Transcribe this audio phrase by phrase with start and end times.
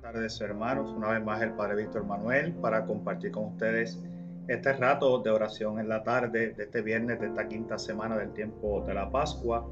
[0.00, 4.00] Buenas tardes hermanos, una vez más el Padre Víctor Manuel para compartir con ustedes
[4.46, 8.32] este rato de oración en la tarde de este viernes de esta quinta semana del
[8.32, 9.68] tiempo de la Pascua,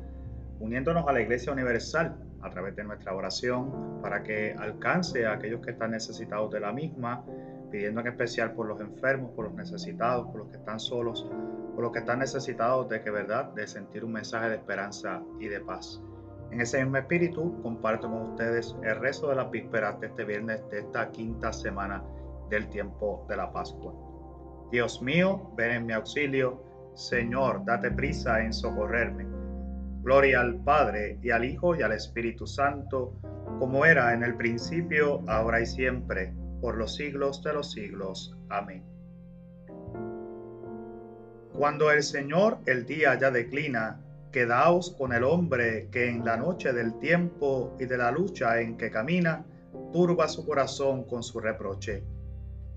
[0.59, 5.61] uniéndonos a la Iglesia Universal a través de nuestra oración para que alcance a aquellos
[5.61, 7.25] que están necesitados de la misma,
[7.71, 11.25] pidiendo en especial por los enfermos, por los necesitados, por los que están solos,
[11.73, 15.47] por los que están necesitados de que verdad, de sentir un mensaje de esperanza y
[15.47, 16.03] de paz.
[16.51, 20.63] En ese mismo espíritu comparto con ustedes el resto de la vísperas de este viernes
[20.71, 22.03] de esta quinta semana
[22.49, 23.93] del tiempo de la Pascua.
[24.71, 26.63] Dios mío, ven en mi auxilio.
[26.95, 29.27] Señor, date prisa en socorrerme.
[30.03, 33.15] Gloria al Padre y al Hijo y al Espíritu Santo,
[33.59, 38.37] como era en el principio, ahora y siempre, por los siglos de los siglos.
[38.49, 38.85] Amén.
[41.53, 44.01] Cuando el Señor el día ya declina,
[44.37, 48.77] quedaos con el hombre que en la noche del tiempo y de la lucha en
[48.77, 49.47] que camina,
[49.95, 52.05] turba su corazón con su reproche.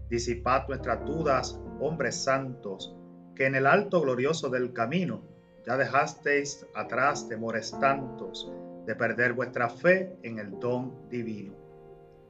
[0.09, 2.95] Disipad nuestras dudas, hombres santos,
[3.35, 5.21] que en el alto glorioso del camino
[5.67, 8.49] ya dejasteis atrás temores tantos
[8.85, 11.55] de perder vuestra fe en el don divino.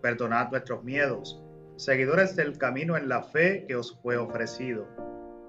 [0.02, 1.40] Perdonad nuestros miedos,
[1.76, 4.88] seguidores del camino en la fe que os fue ofrecido.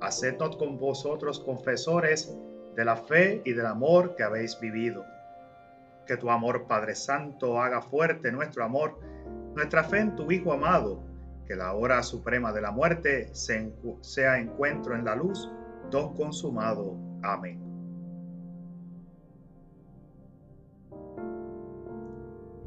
[0.02, 2.36] Hacednos con vosotros confesores
[2.76, 5.04] de la fe y del amor que habéis vivido.
[6.06, 8.98] Que tu amor, Padre Santo, haga fuerte nuestro amor,
[9.54, 11.02] nuestra fe en tu Hijo amado,
[11.46, 15.50] que la hora suprema de la muerte sea encuentro en la luz,
[15.91, 16.96] don consumado.
[17.22, 17.60] Amén.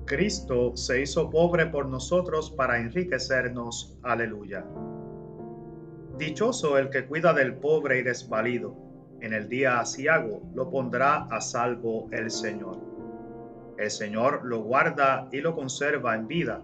[0.06, 3.98] Cristo se hizo pobre por nosotros para enriquecernos.
[4.04, 4.66] Aleluya.
[6.18, 8.93] Dichoso el que cuida del pobre y desvalido
[9.24, 12.78] en el día asiago lo pondrá a salvo el Señor.
[13.78, 16.62] El Señor lo guarda y lo conserva en vida,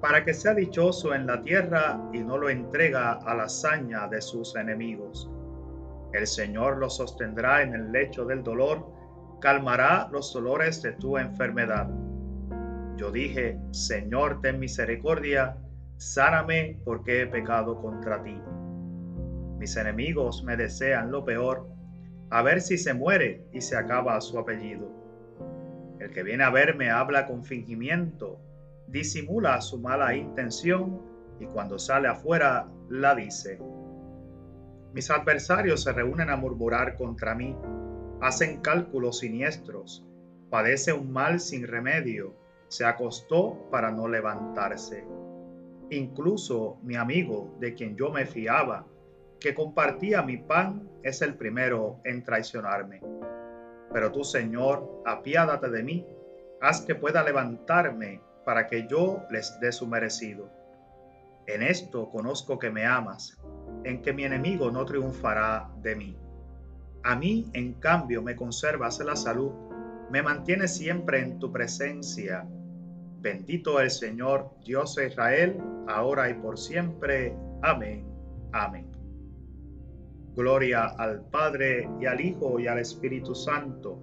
[0.00, 4.22] para que sea dichoso en la tierra y no lo entrega a la hazaña de
[4.22, 5.28] sus enemigos.
[6.12, 8.86] El Señor lo sostendrá en el lecho del dolor,
[9.40, 11.88] calmará los dolores de tu enfermedad.
[12.94, 15.56] Yo dije, Señor, ten misericordia,
[15.96, 18.40] sáname porque he pecado contra ti.
[19.58, 21.75] Mis enemigos me desean lo peor
[22.30, 24.90] a ver si se muere y se acaba su apellido.
[26.00, 28.40] El que viene a verme habla con fingimiento,
[28.88, 31.00] disimula su mala intención
[31.40, 33.58] y cuando sale afuera la dice.
[34.92, 37.56] Mis adversarios se reúnen a murmurar contra mí,
[38.20, 40.06] hacen cálculos siniestros,
[40.50, 42.34] padece un mal sin remedio,
[42.68, 45.04] se acostó para no levantarse.
[45.90, 48.86] Incluso mi amigo, de quien yo me fiaba,
[49.38, 53.00] que compartía mi pan es el primero en traicionarme.
[53.92, 56.06] Pero tú, Señor, apiádate de mí,
[56.60, 60.50] haz que pueda levantarme para que yo les dé su merecido.
[61.46, 63.38] En esto conozco que me amas,
[63.84, 66.18] en que mi enemigo no triunfará de mí.
[67.04, 69.52] A mí, en cambio, me conservas la salud,
[70.10, 72.44] me mantienes siempre en tu presencia.
[73.20, 75.56] Bendito el Señor, Dios de Israel,
[75.86, 77.36] ahora y por siempre.
[77.62, 78.04] Amén.
[78.52, 78.95] Amén.
[80.36, 83.98] Gloria al Padre y al Hijo y al Espíritu Santo,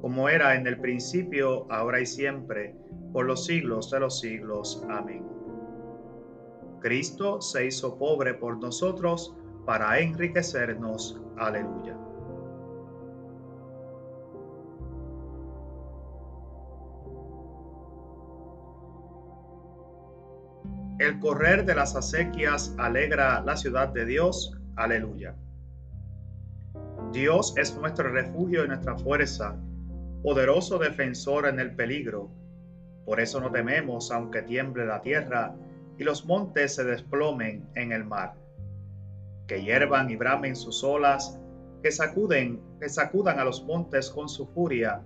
[0.00, 2.74] como era en el principio, ahora y siempre,
[3.12, 4.82] por los siglos de los siglos.
[4.88, 5.24] Amén.
[6.80, 11.20] Cristo se hizo pobre por nosotros para enriquecernos.
[11.36, 11.96] Aleluya.
[20.98, 24.56] El correr de las acequias alegra la ciudad de Dios.
[24.76, 25.36] Aleluya.
[27.16, 29.56] Dios es nuestro refugio y nuestra fuerza,
[30.22, 32.28] poderoso defensor en el peligro.
[33.06, 35.54] Por eso no tememos aunque tiemble la tierra
[35.96, 38.34] y los montes se desplomen en el mar.
[39.46, 41.40] Que hiervan y bramen sus olas,
[41.82, 45.00] que sacuden, que sacudan a los montes con su furia.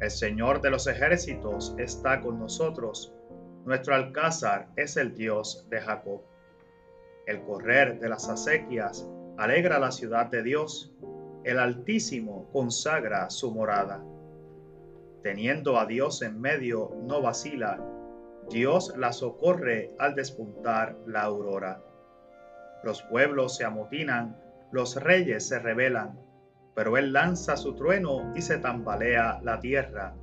[0.00, 3.14] El Señor de los ejércitos está con nosotros.
[3.64, 6.20] Nuestro alcázar es el Dios de Jacob.
[7.28, 10.92] El correr de las acequias alegra la ciudad de Dios
[11.44, 14.02] el Altísimo consagra su morada.
[15.22, 17.84] Teniendo a Dios en medio, no vacila.
[18.50, 21.82] Dios la socorre al despuntar la aurora.
[22.84, 24.36] Los pueblos se amotinan,
[24.72, 26.18] los reyes se rebelan,
[26.74, 30.14] pero Él lanza su trueno y se tambalea la tierra.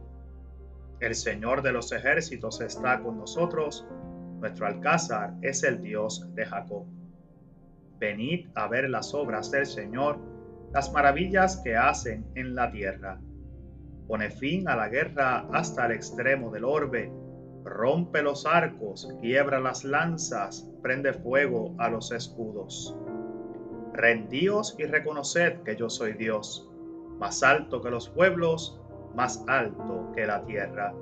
[0.99, 3.85] El Señor de los ejércitos está con nosotros,
[4.39, 6.85] nuestro alcázar es el Dios de Jacob.
[7.99, 10.17] Venid a ver las obras del Señor,
[10.73, 13.19] las maravillas que hacen en la tierra.
[14.07, 17.11] Pone fin a la guerra hasta el extremo del orbe,
[17.63, 22.95] rompe los arcos, quiebra las lanzas, prende fuego a los escudos.
[23.93, 26.69] Rendíos y reconoced que yo soy Dios,
[27.17, 28.79] más alto que los pueblos,
[29.15, 30.93] más alto que la tierra.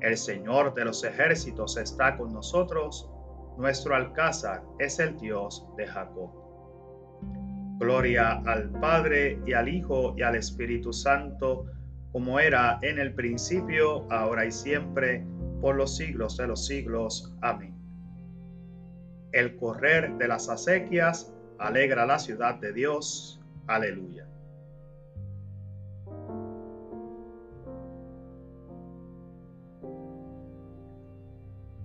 [0.00, 3.10] El Señor de los ejércitos está con nosotros,
[3.56, 6.47] nuestro alcázar es el Dios de Jacob.
[7.78, 11.66] Gloria al Padre y al Hijo y al Espíritu Santo,
[12.12, 15.24] como era en el principio, ahora y siempre,
[15.60, 17.32] por los siglos de los siglos.
[17.40, 17.74] Amén.
[19.32, 23.40] El correr de las acequias alegra la ciudad de Dios.
[23.66, 24.26] Aleluya.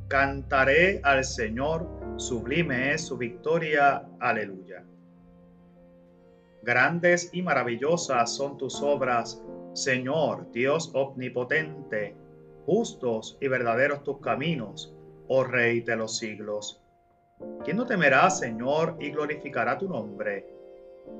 [0.07, 4.07] Cantaré al Señor, sublime es su victoria.
[4.19, 4.86] Aleluya.
[6.63, 9.42] Grandes y maravillosas son tus obras,
[9.74, 12.15] Señor Dios omnipotente
[12.65, 14.94] justos y verdaderos tus caminos,
[15.27, 16.81] oh Rey de los siglos.
[17.63, 20.48] ¿Quién no temerá, Señor, y glorificará tu nombre?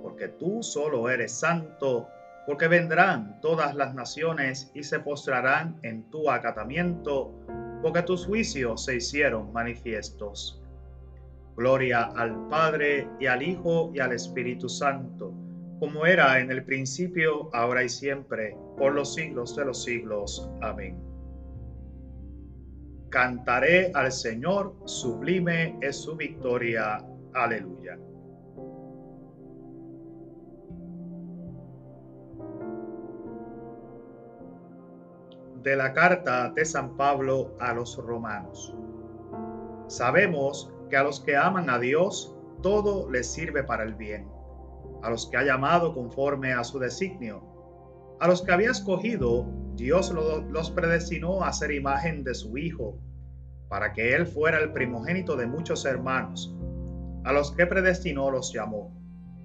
[0.02, 2.08] Porque tú solo eres santo,
[2.46, 7.34] porque vendrán todas las naciones y se postrarán en tu acatamiento,
[7.82, 10.62] porque tus juicios se hicieron manifiestos.
[11.56, 15.33] Gloria al Padre y al Hijo y al Espíritu Santo,
[15.84, 20.50] como era en el principio, ahora y siempre, por los siglos de los siglos.
[20.62, 20.98] Amén.
[23.10, 27.06] Cantaré al Señor, sublime es su victoria.
[27.34, 28.00] Aleluya.
[35.64, 38.74] De la carta de San Pablo a los romanos.
[39.88, 44.33] Sabemos que a los que aman a Dios, todo les sirve para el bien.
[45.04, 47.44] A los que ha llamado conforme a su designio.
[48.20, 49.46] A los que había escogido,
[49.76, 52.98] Dios los predestinó a ser imagen de su Hijo,
[53.68, 56.56] para que Él fuera el primogénito de muchos hermanos.
[57.26, 58.92] A los que predestinó los llamó,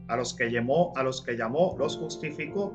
[0.07, 2.73] a los que llamó, a los que llamó los justificó,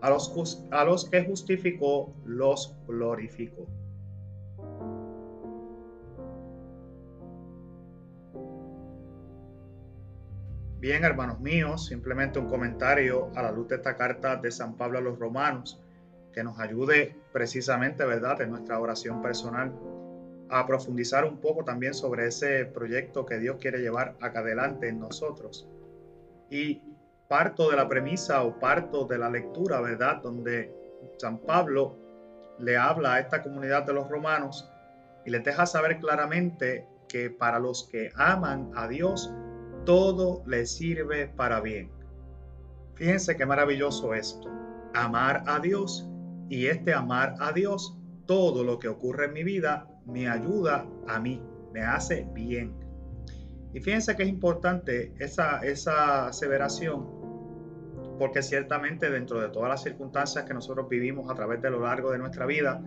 [0.00, 3.66] a los, a los que justificó los glorificó.
[10.84, 14.98] Bien, hermanos míos, simplemente un comentario a la luz de esta carta de San Pablo
[14.98, 15.80] a los romanos
[16.30, 19.72] que nos ayude precisamente, ¿verdad?, en nuestra oración personal
[20.50, 25.00] a profundizar un poco también sobre ese proyecto que Dios quiere llevar acá adelante en
[25.00, 25.66] nosotros.
[26.50, 26.82] Y
[27.28, 30.70] parto de la premisa o parto de la lectura, ¿verdad?, donde
[31.16, 31.96] San Pablo
[32.58, 34.70] le habla a esta comunidad de los romanos
[35.24, 39.32] y les deja saber claramente que para los que aman a Dios,
[39.84, 41.90] todo les sirve para bien.
[42.94, 44.48] Fíjense qué maravilloso esto.
[44.94, 46.08] Amar a Dios
[46.48, 51.18] y este amar a Dios, todo lo que ocurre en mi vida me ayuda a
[51.18, 51.42] mí,
[51.72, 52.74] me hace bien.
[53.72, 57.06] Y fíjense que es importante esa, esa aseveración,
[58.18, 62.12] porque ciertamente dentro de todas las circunstancias que nosotros vivimos a través de lo largo
[62.12, 62.80] de nuestra vida,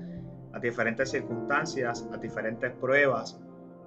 [0.53, 3.39] las diferentes circunstancias, las diferentes pruebas,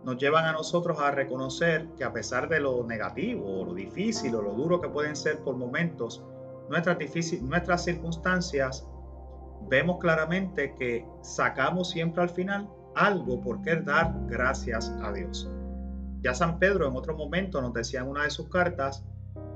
[0.05, 4.35] nos llevan a nosotros a reconocer que a pesar de lo negativo, o lo difícil
[4.35, 6.25] o lo duro que pueden ser por momentos,
[6.71, 8.87] nuestras, circunstancias
[9.69, 15.51] vemos claramente que sacamos siempre al final algo por qué dar gracias a Dios.
[16.23, 19.05] Ya San Pedro en otro momento nos decía en una de sus cartas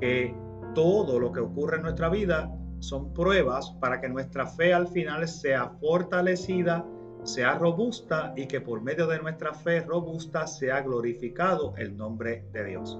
[0.00, 0.34] que
[0.74, 5.26] todo lo que ocurre en nuestra vida son pruebas para que nuestra fe al final
[5.26, 6.84] sea fortalecida,
[7.25, 12.64] sea robusta y que por medio de nuestra fe robusta sea glorificado el nombre de
[12.64, 12.99] Dios.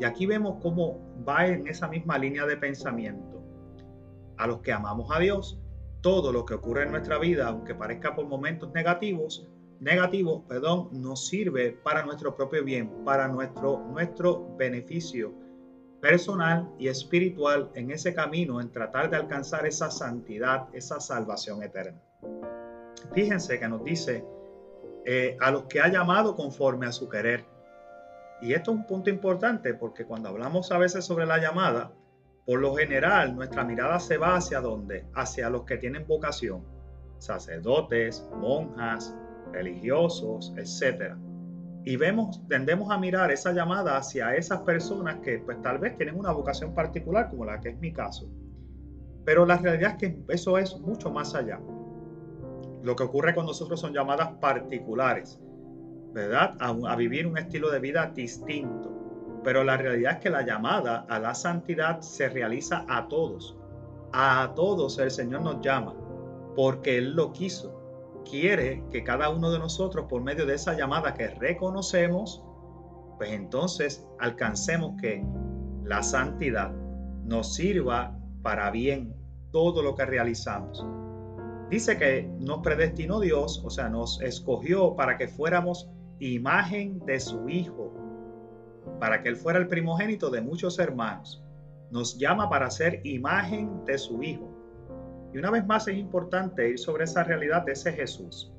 [0.00, 3.42] Y aquí vemos cómo va en esa misma línea de pensamiento.
[4.36, 5.60] A los que amamos a Dios,
[6.00, 9.48] todo lo que ocurre en nuestra vida, aunque parezca por momentos negativos,
[9.80, 15.34] negativos, perdón, nos sirve para nuestro propio bien, para nuestro, nuestro beneficio
[16.00, 22.00] personal y espiritual en ese camino, en tratar de alcanzar esa santidad, esa salvación eterna.
[23.12, 24.24] Fíjense que nos dice
[25.04, 27.44] eh, a los que ha llamado conforme a su querer.
[28.40, 31.92] Y esto es un punto importante porque cuando hablamos a veces sobre la llamada,
[32.46, 35.06] por lo general, nuestra mirada se va hacia dónde?
[35.14, 36.62] Hacia los que tienen vocación,
[37.18, 39.16] sacerdotes, monjas,
[39.52, 41.14] religiosos, etc.
[41.84, 46.18] Y vemos, tendemos a mirar esa llamada hacia esas personas que pues tal vez tienen
[46.18, 48.28] una vocación particular, como la que es mi caso.
[49.24, 51.60] Pero la realidad es que eso es mucho más allá.
[52.84, 55.40] Lo que ocurre con nosotros son llamadas particulares,
[56.12, 56.56] ¿verdad?
[56.60, 58.94] A, a vivir un estilo de vida distinto
[59.44, 63.56] pero la realidad es que la llamada a la santidad se realiza a todos.
[64.12, 65.94] A todos el Señor nos llama
[66.56, 67.80] porque Él lo quiso.
[68.28, 72.42] quiere que cada uno de nosotros, por medio de esa llamada que reconocemos,
[73.18, 75.22] pues entonces alcancemos que
[75.84, 76.72] la santidad
[77.22, 79.14] nos sirva para bien
[79.52, 80.86] todo lo que realizamos.
[81.74, 85.90] Dice que nos predestinó Dios, o sea, nos escogió para que fuéramos
[86.20, 87.92] imagen de su Hijo,
[89.00, 91.42] para que Él fuera el primogénito de muchos hermanos.
[91.90, 94.48] Nos llama para ser imagen de su Hijo.
[95.34, 98.52] Y una vez más es importante ir sobre esa realidad de ese Jesús.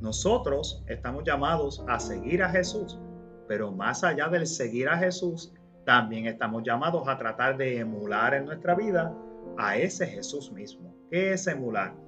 [0.00, 2.98] Nosotros estamos llamados a seguir a Jesús,
[3.46, 5.52] pero más allá del seguir a Jesús,
[5.84, 9.14] también estamos llamados a tratar de emular en nuestra vida
[9.58, 10.96] a ese Jesús mismo.
[11.10, 12.03] ¿Qué es emular?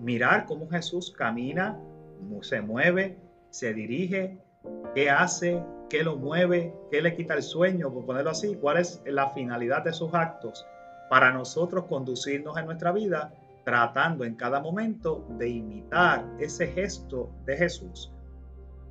[0.00, 1.78] Mirar cómo Jesús camina,
[2.42, 3.18] se mueve,
[3.50, 4.38] se dirige,
[4.94, 9.02] qué hace, qué lo mueve, qué le quita el sueño, por ponerlo así, cuál es
[9.04, 10.66] la finalidad de sus actos
[11.08, 13.32] para nosotros conducirnos en nuestra vida
[13.64, 18.12] tratando en cada momento de imitar ese gesto de Jesús.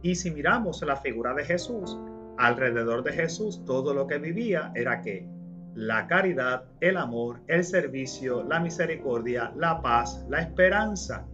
[0.01, 1.97] Y si miramos la figura de Jesús,
[2.37, 5.27] alrededor de Jesús todo lo que vivía era que
[5.75, 11.27] la caridad, el amor, el servicio, la misericordia, la paz, la esperanza.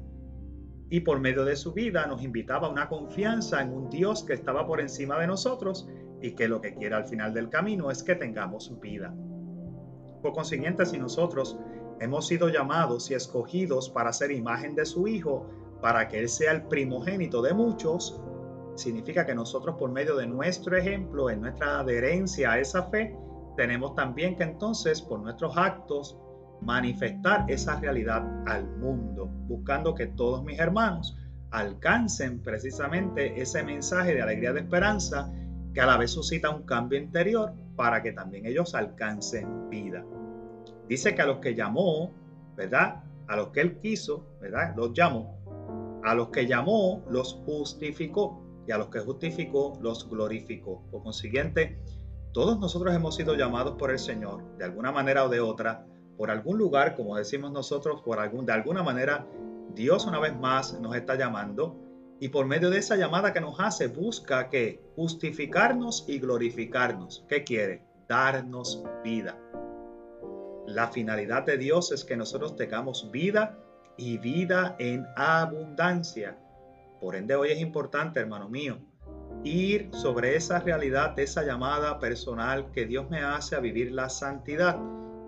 [0.89, 4.33] Y por medio de su vida nos invitaba a una confianza en un Dios que
[4.33, 5.87] estaba por encima de nosotros
[6.21, 9.13] y que lo que quiere al final del camino es que tengamos vida.
[10.21, 11.57] Por consiguiente, si nosotros
[11.99, 15.47] hemos sido llamados y escogidos para ser imagen de su Hijo,
[15.81, 18.21] para que Él sea el primogénito de muchos,
[18.75, 23.15] significa que nosotros por medio de nuestro ejemplo, en nuestra adherencia a esa fe,
[23.55, 26.17] tenemos también que entonces por nuestros actos
[26.61, 31.17] manifestar esa realidad al mundo, buscando que todos mis hermanos
[31.51, 35.31] alcancen precisamente ese mensaje de alegría de esperanza
[35.73, 40.03] que a la vez suscita un cambio interior para que también ellos alcancen vida.
[40.87, 42.13] Dice que a los que llamó,
[42.55, 43.03] ¿verdad?
[43.27, 44.73] A los que él quiso, ¿verdad?
[44.75, 45.35] Los llamó.
[46.03, 48.41] A los que llamó, los justificó.
[48.67, 50.83] Y a los que justificó, los glorificó.
[50.91, 51.79] Por consiguiente,
[52.35, 55.85] todos nosotros hemos sido llamados por el Señor, de alguna manera o de otra,
[56.17, 59.25] por algún lugar, como decimos nosotros, por algún, de alguna manera,
[59.73, 61.79] Dios una vez más nos está llamando
[62.19, 67.23] y por medio de esa llamada que nos hace busca que justificarnos y glorificarnos.
[67.29, 67.85] ¿Qué quiere?
[68.09, 69.39] Darnos vida.
[70.67, 73.57] La finalidad de Dios es que nosotros tengamos vida
[73.95, 76.37] y vida en abundancia.
[76.99, 78.77] Por ende, hoy es importante, hermano mío,
[79.45, 84.79] ir sobre esa realidad esa llamada personal que Dios me hace a vivir la santidad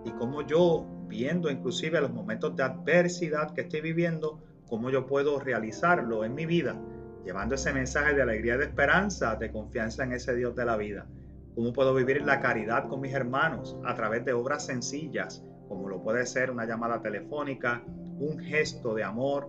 [0.04, 5.38] y cómo yo, viendo inclusive los momentos de adversidad que estoy viviendo, cómo yo puedo
[5.38, 6.76] realizarlo en mi vida,
[7.24, 11.06] llevando ese mensaje de alegría, de esperanza, de confianza en ese Dios de la vida.
[11.54, 16.02] Cómo puedo vivir la caridad con mis hermanos a través de obras sencillas, como lo
[16.02, 17.82] puede ser una llamada telefónica,
[18.18, 19.48] un gesto de amor,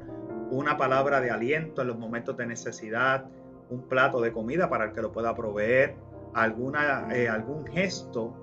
[0.52, 3.26] una palabra de aliento en los momentos de necesidad,
[3.70, 5.96] un plato de comida para el que lo pueda proveer,
[6.34, 8.34] alguna, eh, algún gesto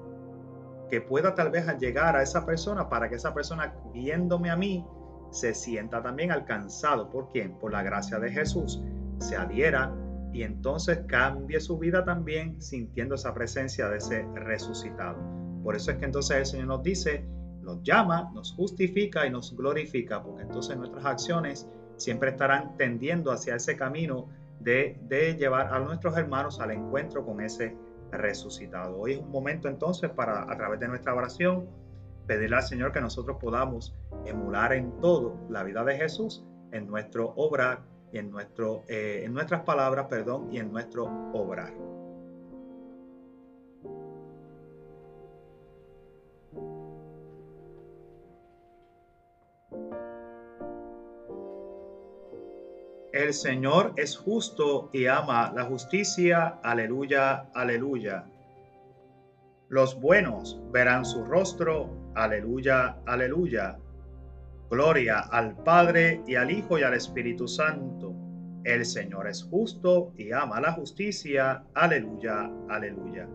[0.89, 4.85] que pueda tal vez llegar a esa persona para que esa persona viéndome a mí
[5.31, 7.11] se sienta también alcanzado.
[7.11, 7.59] ¿Por quién?
[7.59, 8.83] Por la gracia de Jesús.
[9.19, 9.93] Se adhiera
[10.33, 15.17] y entonces cambie su vida también sintiendo esa presencia de ese resucitado.
[15.63, 17.25] Por eso es que entonces el Señor nos dice,
[17.63, 23.57] nos llama, nos justifica y nos glorifica, porque entonces nuestras acciones siempre estarán tendiendo hacia
[23.57, 24.29] ese camino
[24.61, 27.77] de, llevar a nuestros hermanos al encuentro con ese
[28.11, 28.99] resucitado.
[28.99, 31.69] Hoy es un momento entonces para, a través de nuestra oración,
[32.27, 33.95] pedirle al Señor que nosotros podamos
[34.25, 37.83] emular en todo la vida de Jesús en nuestro obrar
[38.13, 41.73] y en, nuestro, eh, en nuestras palabras, perdón, y en nuestro obrar.
[53.17, 56.59] El Señor es justo y ama la justicia.
[56.63, 58.27] Aleluya, aleluya.
[59.71, 62.13] Los buenos verán su rostro.
[62.15, 63.79] Aleluya, aleluya.
[64.69, 68.15] Gloria al Padre y al Hijo y al Espíritu Santo.
[68.65, 71.65] El Señor es justo y ama la justicia.
[71.73, 73.27] Aleluya, aleluya.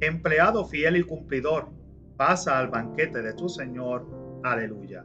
[0.00, 1.68] Empleado fiel y cumplidor,
[2.16, 4.06] pasa al banquete de tu Señor.
[4.42, 5.04] Aleluya.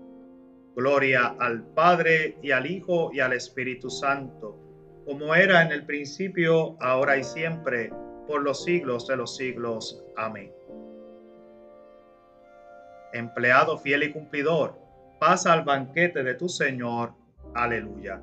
[0.75, 4.57] Gloria al Padre y al Hijo y al Espíritu Santo,
[5.05, 7.91] como era en el principio, ahora y siempre,
[8.27, 10.03] por los siglos de los siglos.
[10.15, 10.51] Amén.
[13.13, 14.79] Empleado fiel y cumplidor,
[15.19, 17.13] pasa al banquete de tu Señor.
[17.53, 18.21] Aleluya.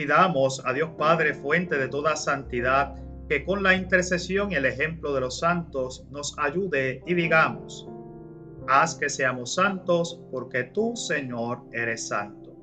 [0.00, 2.94] Pidamos a Dios Padre, fuente de toda santidad,
[3.28, 7.86] que con la intercesión y el ejemplo de los santos nos ayude y digamos,
[8.66, 12.56] haz que seamos santos porque tú, Señor, eres santo.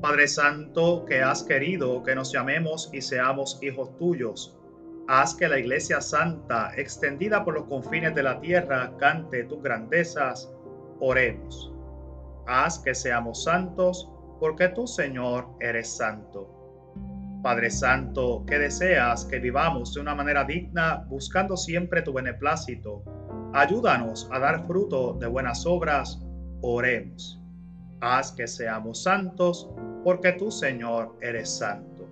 [0.00, 4.58] Padre Santo, que has querido que nos llamemos y seamos hijos tuyos,
[5.08, 10.50] haz que la Iglesia Santa, extendida por los confines de la tierra, cante tus grandezas.
[10.98, 11.74] Oremos.
[12.46, 14.08] Haz que seamos santos
[14.42, 16.50] porque tú, Señor, eres santo.
[17.44, 23.04] Padre Santo, que deseas que vivamos de una manera digna, buscando siempre tu beneplácito,
[23.54, 26.20] ayúdanos a dar fruto de buenas obras.
[26.60, 27.40] Oremos.
[28.00, 29.70] Haz que seamos santos,
[30.02, 32.08] porque tú, Señor, eres santo.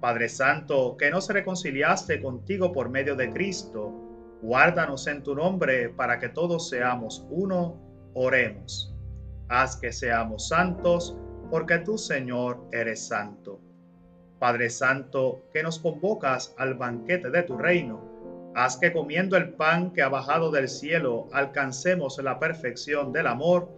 [0.00, 3.92] Padre Santo, que nos reconciliaste contigo por medio de Cristo,
[4.40, 7.76] guárdanos en tu nombre para que todos seamos uno.
[8.14, 8.96] Oremos.
[9.50, 11.14] Haz que seamos santos,
[11.50, 13.60] porque tú, Señor, eres santo.
[14.38, 19.92] Padre Santo, que nos convocas al banquete de tu reino, haz que comiendo el pan
[19.92, 23.68] que ha bajado del cielo alcancemos la perfección del amor,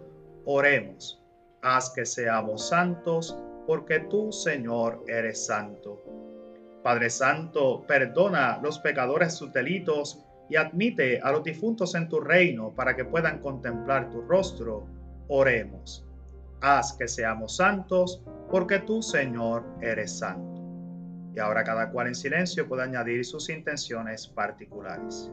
[0.45, 1.21] oremos.
[1.63, 6.01] Haz que seamos santos, porque tú, Señor, eres santo.
[6.83, 12.73] Padre Santo, perdona los pecadores sus delitos y admite a los difuntos en tu reino
[12.75, 14.85] para que puedan contemplar tu rostro.
[15.29, 16.05] Oremos
[16.63, 20.61] haz que seamos santos, porque tú, Señor, eres santo.
[21.35, 25.29] Y ahora cada cual en silencio puede añadir sus intenciones particulares.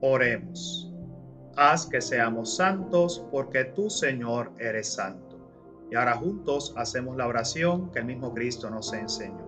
[0.00, 0.92] Oremos.
[1.56, 5.36] Haz que seamos santos porque tú, Señor, eres santo.
[5.90, 9.47] Y ahora juntos hacemos la oración que el mismo Cristo nos enseñó.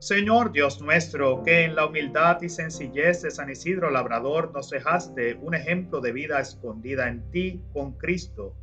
[0.00, 5.34] Señor Dios nuestro, que en la humildad y sencillez de San Isidro Labrador nos dejaste
[5.42, 8.56] un ejemplo de vida escondida en ti con Cristo,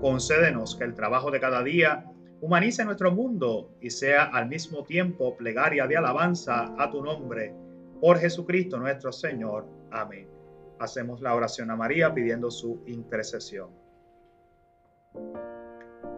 [0.00, 5.36] concédenos que el trabajo de cada día humanice nuestro mundo y sea al mismo tiempo
[5.36, 7.54] plegaria de alabanza a tu nombre,
[8.00, 9.64] por Jesucristo nuestro Señor.
[9.92, 10.26] Amén.
[10.80, 13.70] Hacemos la oración a María pidiendo su intercesión.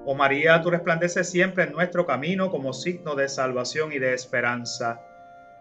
[0.07, 5.01] Oh María, tú resplandeces siempre en nuestro camino como signo de salvación y de esperanza.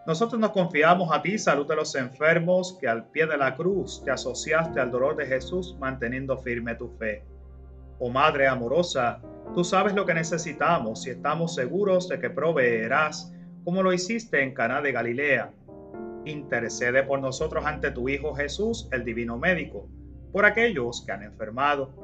[0.06, 4.02] Nosotros nos confiamos a ti, salud de los enfermos, que al pie de la cruz
[4.04, 7.24] te asociaste al dolor de Jesús manteniendo firme tu fe.
[7.98, 9.18] Oh Madre amorosa,
[9.54, 13.32] tú sabes lo que necesitamos y estamos seguros de que proveerás,
[13.64, 15.52] como lo hiciste en Caná de Galilea.
[16.26, 19.88] Intercede por nosotros ante tu Hijo Jesús, el Divino Médico,
[20.32, 22.03] por aquellos que han enfermado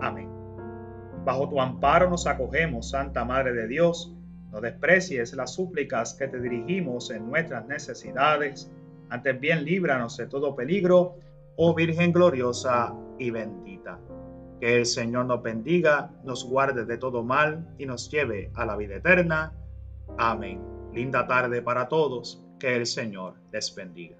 [0.00, 0.28] Amén.
[1.24, 4.14] Bajo tu amparo nos acogemos, Santa Madre de Dios.
[4.50, 8.70] No desprecies las súplicas que te dirigimos en nuestras necesidades.
[9.10, 11.16] Antes bien, líbranos de todo peligro,
[11.56, 13.98] oh Virgen gloriosa y bendita.
[14.60, 18.76] Que el Señor nos bendiga, nos guarde de todo mal y nos lleve a la
[18.76, 19.52] vida eterna.
[20.18, 20.60] Amén.
[20.92, 22.44] Linda tarde para todos.
[22.58, 24.19] Que el Señor les bendiga.